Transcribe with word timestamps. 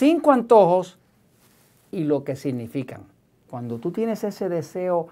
cinco 0.00 0.32
antojos 0.32 0.96
y 1.92 2.04
lo 2.04 2.24
que 2.24 2.34
significan. 2.34 3.02
Cuando 3.50 3.76
tú 3.76 3.90
tienes 3.90 4.24
ese 4.24 4.48
deseo 4.48 5.08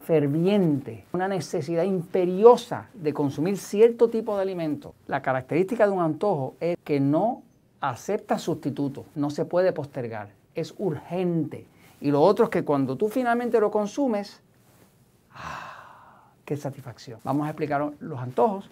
ferviente, 0.00 1.04
una 1.12 1.28
necesidad 1.28 1.82
imperiosa 1.82 2.88
de 2.94 3.12
consumir 3.12 3.58
cierto 3.58 4.08
tipo 4.08 4.34
de 4.34 4.40
alimento, 4.40 4.94
la 5.08 5.20
característica 5.20 5.84
de 5.84 5.92
un 5.92 6.00
antojo 6.00 6.54
es 6.58 6.78
que 6.82 7.00
no 7.00 7.42
acepta 7.82 8.38
sustituto, 8.38 9.04
no 9.14 9.28
se 9.28 9.44
puede 9.44 9.74
postergar, 9.74 10.30
es 10.54 10.72
urgente. 10.78 11.66
Y 12.00 12.10
lo 12.10 12.22
otro 12.22 12.46
es 12.46 12.50
que 12.50 12.64
cuando 12.64 12.96
tú 12.96 13.10
finalmente 13.10 13.60
lo 13.60 13.70
consumes, 13.70 14.40
¡ah! 15.32 16.30
¡Qué 16.46 16.56
satisfacción! 16.56 17.20
Vamos 17.24 17.46
a 17.46 17.50
explicar 17.50 17.92
los 18.00 18.18
antojos 18.18 18.70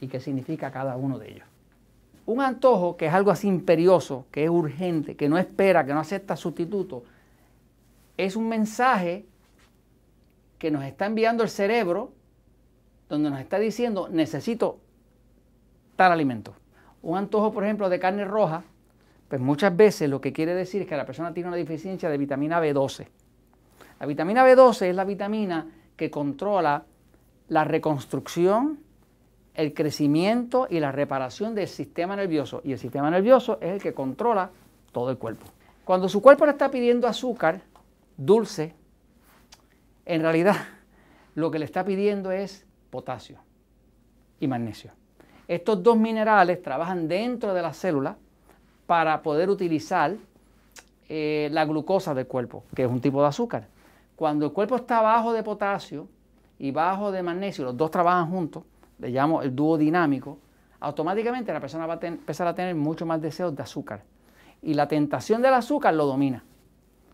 y 0.00 0.08
qué 0.08 0.18
significa 0.18 0.70
cada 0.70 0.96
uno 0.96 1.18
de 1.18 1.32
ellos. 1.32 1.57
Un 2.28 2.42
antojo 2.42 2.98
que 2.98 3.06
es 3.06 3.14
algo 3.14 3.30
así 3.30 3.48
imperioso, 3.48 4.26
que 4.30 4.44
es 4.44 4.50
urgente, 4.50 5.16
que 5.16 5.30
no 5.30 5.38
espera, 5.38 5.86
que 5.86 5.94
no 5.94 6.00
acepta 6.00 6.36
sustituto, 6.36 7.04
es 8.18 8.36
un 8.36 8.50
mensaje 8.50 9.24
que 10.58 10.70
nos 10.70 10.84
está 10.84 11.06
enviando 11.06 11.42
el 11.42 11.48
cerebro, 11.48 12.12
donde 13.08 13.30
nos 13.30 13.40
está 13.40 13.58
diciendo, 13.58 14.10
necesito 14.10 14.78
tal 15.96 16.12
alimento. 16.12 16.52
Un 17.00 17.16
antojo, 17.16 17.50
por 17.50 17.64
ejemplo, 17.64 17.88
de 17.88 17.98
carne 17.98 18.26
roja, 18.26 18.62
pues 19.28 19.40
muchas 19.40 19.74
veces 19.74 20.10
lo 20.10 20.20
que 20.20 20.34
quiere 20.34 20.54
decir 20.54 20.82
es 20.82 20.86
que 20.86 20.98
la 20.98 21.06
persona 21.06 21.32
tiene 21.32 21.48
una 21.48 21.56
deficiencia 21.56 22.10
de 22.10 22.18
vitamina 22.18 22.60
B12. 22.60 23.06
La 24.00 24.04
vitamina 24.04 24.46
B12 24.46 24.82
es 24.82 24.94
la 24.94 25.04
vitamina 25.04 25.66
que 25.96 26.10
controla 26.10 26.84
la 27.48 27.64
reconstrucción, 27.64 28.80
el 29.58 29.74
crecimiento 29.74 30.68
y 30.70 30.78
la 30.78 30.92
reparación 30.92 31.56
del 31.56 31.66
sistema 31.66 32.14
nervioso. 32.14 32.60
Y 32.62 32.70
el 32.70 32.78
sistema 32.78 33.10
nervioso 33.10 33.58
es 33.60 33.72
el 33.72 33.82
que 33.82 33.92
controla 33.92 34.50
todo 34.92 35.10
el 35.10 35.18
cuerpo. 35.18 35.46
Cuando 35.84 36.08
su 36.08 36.22
cuerpo 36.22 36.46
le 36.46 36.52
está 36.52 36.70
pidiendo 36.70 37.08
azúcar, 37.08 37.60
dulce, 38.16 38.72
en 40.06 40.22
realidad 40.22 40.54
lo 41.34 41.50
que 41.50 41.58
le 41.58 41.64
está 41.64 41.84
pidiendo 41.84 42.30
es 42.30 42.64
potasio 42.90 43.40
y 44.38 44.46
magnesio. 44.46 44.92
Estos 45.48 45.82
dos 45.82 45.96
minerales 45.96 46.62
trabajan 46.62 47.08
dentro 47.08 47.52
de 47.52 47.60
la 47.60 47.72
célula 47.72 48.16
para 48.86 49.20
poder 49.22 49.50
utilizar 49.50 50.14
eh, 51.08 51.48
la 51.50 51.64
glucosa 51.64 52.14
del 52.14 52.28
cuerpo, 52.28 52.62
que 52.76 52.84
es 52.84 52.88
un 52.88 53.00
tipo 53.00 53.20
de 53.22 53.26
azúcar. 53.26 53.66
Cuando 54.14 54.46
el 54.46 54.52
cuerpo 54.52 54.76
está 54.76 55.00
bajo 55.00 55.32
de 55.32 55.42
potasio 55.42 56.06
y 56.60 56.70
bajo 56.70 57.10
de 57.10 57.24
magnesio, 57.24 57.64
los 57.64 57.76
dos 57.76 57.90
trabajan 57.90 58.30
juntos, 58.30 58.62
le 58.98 59.10
llamo 59.10 59.42
el 59.42 59.54
dúo 59.54 59.78
dinámico, 59.78 60.38
automáticamente 60.80 61.52
la 61.52 61.60
persona 61.60 61.86
va 61.86 61.98
a 62.00 62.06
empezar 62.06 62.46
a 62.46 62.54
tener 62.54 62.74
mucho 62.74 63.06
más 63.06 63.20
deseos 63.20 63.54
de 63.54 63.62
azúcar. 63.62 64.02
Y 64.62 64.74
la 64.74 64.88
tentación 64.88 65.42
del 65.42 65.54
azúcar 65.54 65.94
lo 65.94 66.06
domina. 66.06 66.42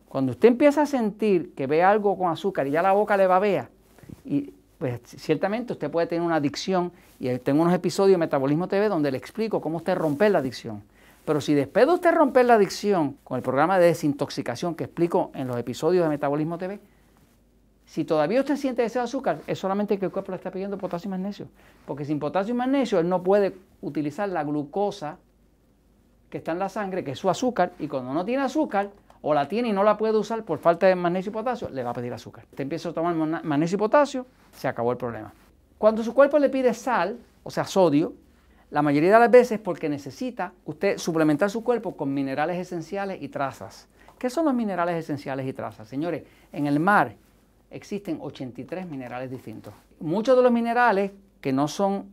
Cuando 0.08 0.32
usted 0.32 0.48
empieza 0.48 0.82
a 0.82 0.86
sentir 0.86 1.54
que 1.54 1.66
ve 1.66 1.82
algo 1.82 2.16
con 2.16 2.30
azúcar 2.30 2.66
y 2.66 2.70
ya 2.70 2.82
la 2.82 2.92
boca 2.92 3.16
le 3.16 3.26
babea, 3.26 3.68
y 4.24 4.52
pues 4.78 5.00
ciertamente 5.04 5.72
usted 5.72 5.90
puede 5.90 6.06
tener 6.06 6.22
una 6.22 6.36
adicción, 6.36 6.92
y 7.18 7.28
tengo 7.38 7.62
unos 7.62 7.74
episodios 7.74 8.14
de 8.14 8.18
Metabolismo 8.18 8.68
TV 8.68 8.88
donde 8.88 9.10
le 9.10 9.18
explico 9.18 9.60
cómo 9.60 9.78
usted 9.78 9.96
romper 9.96 10.30
la 10.30 10.38
adicción. 10.38 10.82
Pero 11.24 11.40
si 11.40 11.54
después 11.54 11.86
de 11.86 11.92
usted 11.94 12.14
romper 12.14 12.44
la 12.44 12.54
adicción 12.54 13.16
con 13.24 13.36
el 13.36 13.42
programa 13.42 13.78
de 13.78 13.86
desintoxicación 13.86 14.74
que 14.74 14.84
explico 14.84 15.30
en 15.34 15.48
los 15.48 15.56
episodios 15.58 16.04
de 16.04 16.10
Metabolismo 16.10 16.58
TV, 16.58 16.80
si 17.86 18.04
todavía 18.04 18.40
usted 18.40 18.56
siente 18.56 18.84
ese 18.84 18.98
azúcar, 18.98 19.40
es 19.46 19.58
solamente 19.58 19.98
que 19.98 20.06
el 20.06 20.10
cuerpo 20.10 20.32
le 20.32 20.36
está 20.36 20.50
pidiendo 20.50 20.78
potasio 20.78 21.08
y 21.08 21.10
magnesio. 21.10 21.48
Porque 21.86 22.04
sin 22.04 22.18
potasio 22.18 22.54
y 22.54 22.56
magnesio, 22.56 22.98
él 22.98 23.08
no 23.08 23.22
puede 23.22 23.54
utilizar 23.82 24.28
la 24.28 24.42
glucosa 24.42 25.18
que 26.30 26.38
está 26.38 26.52
en 26.52 26.58
la 26.58 26.68
sangre, 26.68 27.04
que 27.04 27.12
es 27.12 27.18
su 27.18 27.30
azúcar, 27.30 27.72
y 27.78 27.86
cuando 27.86 28.12
no 28.12 28.24
tiene 28.24 28.42
azúcar, 28.42 28.90
o 29.26 29.32
la 29.32 29.48
tiene 29.48 29.68
y 29.68 29.72
no 29.72 29.84
la 29.84 29.96
puede 29.96 30.18
usar 30.18 30.44
por 30.44 30.58
falta 30.58 30.86
de 30.86 30.94
magnesio 30.94 31.30
y 31.30 31.32
potasio, 31.32 31.68
le 31.70 31.82
va 31.82 31.90
a 31.90 31.94
pedir 31.94 32.12
azúcar. 32.12 32.44
Usted 32.50 32.62
empieza 32.62 32.90
a 32.90 32.92
tomar 32.92 33.14
magnesio 33.14 33.76
y 33.76 33.78
potasio, 33.78 34.26
se 34.52 34.68
acabó 34.68 34.92
el 34.92 34.98
problema. 34.98 35.32
Cuando 35.78 36.02
su 36.02 36.12
cuerpo 36.12 36.38
le 36.38 36.48
pide 36.48 36.74
sal, 36.74 37.18
o 37.42 37.50
sea, 37.50 37.64
sodio, 37.64 38.14
la 38.70 38.82
mayoría 38.82 39.12
de 39.12 39.18
las 39.20 39.30
veces 39.30 39.60
porque 39.60 39.88
necesita 39.88 40.52
usted 40.64 40.98
suplementar 40.98 41.48
su 41.48 41.62
cuerpo 41.62 41.96
con 41.96 42.12
minerales 42.12 42.58
esenciales 42.58 43.22
y 43.22 43.28
trazas. 43.28 43.88
¿Qué 44.18 44.28
son 44.28 44.44
los 44.46 44.54
minerales 44.54 44.96
esenciales 44.96 45.46
y 45.46 45.52
trazas? 45.52 45.86
Señores, 45.88 46.24
en 46.52 46.66
el 46.66 46.80
mar 46.80 47.14
existen 47.74 48.18
83 48.20 48.86
minerales 48.86 49.30
distintos. 49.30 49.74
Muchos 50.00 50.36
de 50.36 50.42
los 50.42 50.52
minerales 50.52 51.10
que 51.40 51.52
no 51.52 51.68
son 51.68 52.06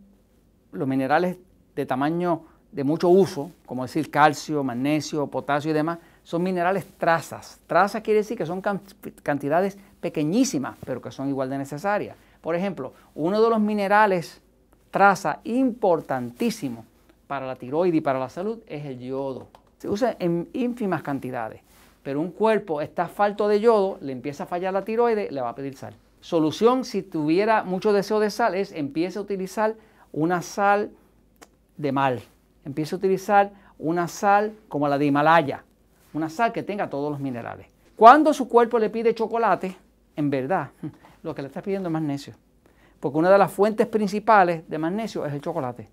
los 0.71 0.87
minerales 0.87 1.37
de 1.75 1.85
tamaño 1.85 2.43
de 2.71 2.83
mucho 2.83 3.09
uso, 3.09 3.51
como 3.65 3.83
decir 3.83 4.09
calcio, 4.09 4.63
magnesio, 4.63 5.27
potasio 5.27 5.71
y 5.71 5.73
demás, 5.73 5.99
son 6.23 6.43
minerales 6.43 6.85
trazas. 6.97 7.59
Trazas 7.67 8.01
quiere 8.01 8.19
decir 8.19 8.37
que 8.37 8.45
son 8.45 8.61
cantidades 8.61 9.77
pequeñísimas, 9.99 10.77
pero 10.85 11.01
que 11.01 11.11
son 11.11 11.29
igual 11.29 11.49
de 11.49 11.57
necesarias. 11.57 12.15
Por 12.41 12.55
ejemplo, 12.55 12.93
uno 13.13 13.41
de 13.41 13.49
los 13.49 13.59
minerales 13.59 14.41
traza 14.89 15.39
importantísimo 15.43 16.85
para 17.27 17.45
la 17.45 17.55
tiroides 17.55 17.97
y 17.97 18.01
para 18.01 18.19
la 18.19 18.29
salud 18.29 18.59
es 18.67 18.85
el 18.85 18.99
yodo. 18.99 19.47
Se 19.77 19.89
usa 19.89 20.15
en 20.19 20.49
ínfimas 20.53 21.03
cantidades, 21.03 21.61
pero 22.03 22.19
un 22.19 22.31
cuerpo 22.31 22.81
está 22.81 23.07
falto 23.07 23.47
de 23.47 23.59
yodo, 23.59 23.97
le 24.01 24.11
empieza 24.11 24.43
a 24.43 24.47
fallar 24.47 24.73
la 24.73 24.83
tiroides, 24.83 25.31
le 25.31 25.41
va 25.41 25.49
a 25.49 25.55
pedir 25.55 25.75
sal. 25.75 25.95
Solución, 26.19 26.83
si 26.85 27.03
tuviera 27.03 27.63
mucho 27.63 27.93
deseo 27.93 28.19
de 28.19 28.29
sal, 28.29 28.55
es 28.55 28.71
empiece 28.71 29.19
a 29.19 29.21
utilizar 29.21 29.75
una 30.11 30.41
sal 30.41 30.91
de 31.77 31.91
mal. 31.91 32.21
Empiece 32.63 32.95
a 32.95 32.97
utilizar 32.97 33.51
una 33.79 34.07
sal 34.07 34.53
como 34.67 34.87
la 34.87 34.97
de 34.97 35.05
Himalaya, 35.05 35.63
una 36.13 36.29
sal 36.29 36.51
que 36.51 36.63
tenga 36.63 36.89
todos 36.89 37.11
los 37.11 37.19
minerales. 37.19 37.67
Cuando 37.95 38.33
su 38.33 38.47
cuerpo 38.47 38.79
le 38.79 38.89
pide 38.89 39.15
chocolate, 39.15 39.75
en 40.15 40.29
verdad, 40.29 40.69
lo 41.23 41.33
que 41.33 41.41
le 41.41 41.47
está 41.47 41.61
pidiendo 41.61 41.89
es 41.89 41.93
magnesio. 41.93 42.33
Porque 42.99 43.17
una 43.17 43.31
de 43.31 43.37
las 43.37 43.51
fuentes 43.51 43.87
principales 43.87 44.67
de 44.69 44.77
magnesio 44.77 45.25
es 45.25 45.33
el 45.33 45.41
chocolate. 45.41 45.89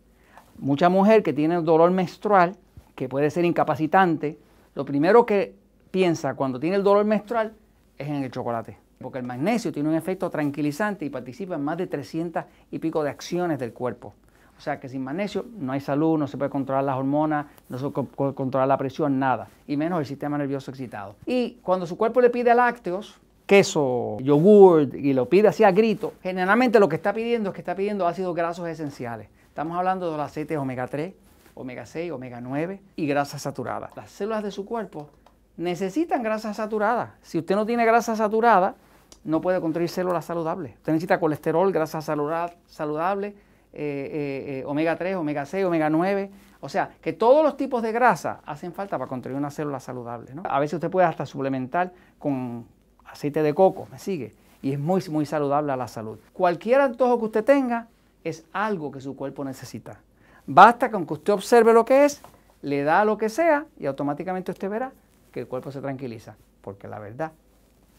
Mucha 0.58 0.88
mujer 0.88 1.22
que 1.22 1.32
tiene 1.32 1.60
dolor 1.62 1.90
menstrual, 1.90 2.56
que 2.94 3.08
puede 3.08 3.30
ser 3.30 3.44
incapacitante, 3.44 4.38
lo 4.74 4.84
primero 4.84 5.24
que 5.24 5.54
piensa 5.90 6.34
cuando 6.34 6.60
tiene 6.60 6.76
el 6.76 6.82
dolor 6.82 7.04
menstrual 7.04 7.54
es 7.96 8.08
en 8.08 8.22
el 8.22 8.30
chocolate. 8.30 8.78
Porque 8.98 9.18
el 9.18 9.24
magnesio 9.24 9.72
tiene 9.72 9.88
un 9.88 9.94
efecto 9.94 10.28
tranquilizante 10.28 11.04
y 11.04 11.10
participa 11.10 11.54
en 11.54 11.62
más 11.62 11.76
de 11.76 11.86
300 11.86 12.44
y 12.70 12.78
pico 12.78 13.02
de 13.04 13.10
acciones 13.10 13.58
del 13.58 13.72
cuerpo. 13.72 14.14
O 14.58 14.60
sea 14.60 14.80
que 14.80 14.88
sin 14.88 15.04
magnesio 15.04 15.46
no 15.56 15.72
hay 15.72 15.80
salud, 15.80 16.18
no 16.18 16.26
se 16.26 16.36
puede 16.36 16.50
controlar 16.50 16.82
las 16.82 16.96
hormonas, 16.96 17.46
no 17.68 17.78
se 17.78 17.88
puede 17.90 18.34
controlar 18.34 18.66
la 18.66 18.76
presión, 18.76 19.18
nada. 19.18 19.48
Y 19.68 19.76
menos 19.76 20.00
el 20.00 20.06
sistema 20.06 20.36
nervioso 20.36 20.72
excitado. 20.72 21.14
Y 21.26 21.58
cuando 21.62 21.86
su 21.86 21.96
cuerpo 21.96 22.20
le 22.20 22.28
pide 22.28 22.52
lácteos, 22.56 23.20
queso, 23.46 24.18
yogur 24.20 24.94
y 24.96 25.12
lo 25.12 25.28
pide 25.28 25.46
así 25.46 25.62
a 25.62 25.70
grito, 25.70 26.14
generalmente 26.22 26.80
lo 26.80 26.88
que 26.88 26.96
está 26.96 27.12
pidiendo 27.12 27.50
es 27.50 27.54
que 27.54 27.60
está 27.60 27.76
pidiendo 27.76 28.08
ácidos 28.08 28.34
grasos 28.34 28.68
esenciales. 28.68 29.28
Estamos 29.46 29.78
hablando 29.78 30.10
de 30.10 30.16
los 30.16 30.26
aceites 30.26 30.58
omega 30.58 30.88
3, 30.88 31.14
omega 31.54 31.86
6, 31.86 32.10
omega 32.10 32.40
9 32.40 32.80
y 32.96 33.06
grasas 33.06 33.42
saturadas. 33.42 33.96
Las 33.96 34.10
células 34.10 34.42
de 34.42 34.50
su 34.50 34.64
cuerpo 34.64 35.08
necesitan 35.58 36.22
grasas 36.22 36.56
saturadas. 36.56 37.10
Si 37.20 37.36
usted 37.36 37.54
no 37.54 37.66
tiene 37.66 37.84
grasa 37.84 38.16
saturada, 38.16 38.76
no 39.24 39.40
puede 39.40 39.60
construir 39.60 39.90
células 39.90 40.24
saludables. 40.24 40.74
Usted 40.76 40.92
necesita 40.92 41.20
colesterol, 41.20 41.70
grasa 41.72 42.00
saludable, 42.00 43.28
eh, 43.28 43.34
eh, 43.74 44.60
eh, 44.60 44.64
omega 44.66 44.96
3, 44.96 45.16
omega 45.16 45.44
6, 45.44 45.66
omega 45.66 45.90
9. 45.90 46.30
O 46.60 46.68
sea, 46.68 46.90
que 47.02 47.12
todos 47.12 47.44
los 47.44 47.56
tipos 47.56 47.82
de 47.82 47.92
grasa 47.92 48.40
hacen 48.46 48.72
falta 48.72 48.98
para 48.98 49.08
construir 49.08 49.36
una 49.36 49.50
célula 49.50 49.80
saludable. 49.80 50.32
A 50.44 50.60
veces 50.60 50.74
usted 50.74 50.90
puede 50.90 51.06
hasta 51.06 51.26
suplementar 51.26 51.92
con 52.18 52.64
aceite 53.04 53.42
de 53.42 53.52
coco, 53.52 53.88
¿me 53.90 53.98
sigue? 53.98 54.34
Y 54.62 54.72
es 54.72 54.78
muy, 54.78 55.02
muy 55.10 55.26
saludable 55.26 55.72
a 55.72 55.76
la 55.76 55.88
salud. 55.88 56.18
Cualquier 56.32 56.80
antojo 56.80 57.18
que 57.18 57.24
usted 57.26 57.44
tenga 57.44 57.88
es 58.24 58.44
algo 58.52 58.90
que 58.90 59.00
su 59.00 59.16
cuerpo 59.16 59.44
necesita. 59.44 60.00
Basta 60.46 60.90
con 60.90 61.06
que 61.06 61.14
usted 61.14 61.32
observe 61.32 61.72
lo 61.72 61.84
que 61.84 62.04
es, 62.04 62.22
le 62.62 62.82
da 62.82 63.04
lo 63.04 63.18
que 63.18 63.28
sea 63.28 63.66
y 63.78 63.86
automáticamente 63.86 64.50
usted 64.50 64.68
verá 64.68 64.92
que 65.38 65.42
el 65.42 65.48
cuerpo 65.48 65.70
se 65.70 65.80
tranquiliza. 65.80 66.36
Porque 66.62 66.88
la 66.88 66.98
verdad 66.98 67.32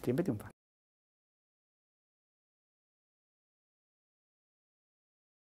siempre 0.03 0.24
triunfa. 0.24 0.50